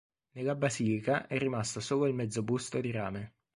Nella 0.31 0.55
basilica 0.55 1.27
è 1.27 1.37
rimasto 1.37 1.79
solo 1.79 2.07
il 2.07 2.15
mezzo 2.15 2.41
busto 2.41 2.81
di 2.81 2.89
rame. 2.89 3.35